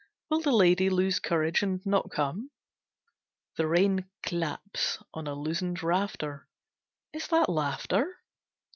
[0.31, 2.49] Will the lady lose courage and not come?
[3.57, 6.47] The rain claps on a loosened rafter.
[7.13, 8.17] Is that laughter?